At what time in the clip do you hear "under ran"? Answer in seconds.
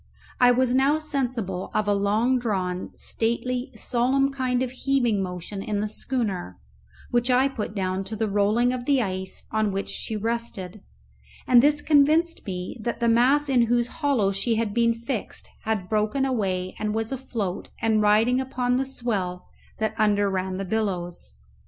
19.99-20.57